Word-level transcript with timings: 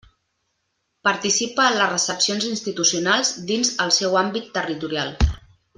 Participa 1.07 1.67
en 1.71 1.77
les 1.81 1.91
recepcions 1.91 2.49
institucionals 2.55 3.33
dins 3.53 3.75
el 3.87 3.95
seu 4.01 4.21
àmbit 4.25 4.53
territorial. 4.61 5.15